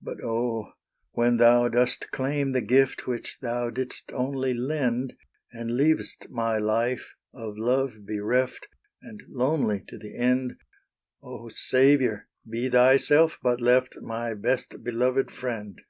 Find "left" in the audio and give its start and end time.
13.60-13.96